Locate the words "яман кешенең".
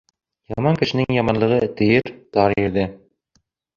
0.53-1.13